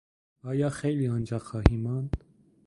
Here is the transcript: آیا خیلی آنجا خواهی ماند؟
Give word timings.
آیا 0.43 0.69
خیلی 0.69 1.07
آنجا 1.07 1.39
خواهی 1.39 1.77
ماند؟ 1.77 2.23